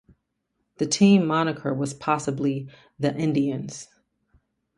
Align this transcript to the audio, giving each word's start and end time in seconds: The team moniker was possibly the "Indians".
The 0.77 0.87
team 0.87 1.27
moniker 1.27 1.75
was 1.75 1.93
possibly 1.93 2.67
the 2.97 3.15
"Indians". 3.15 3.87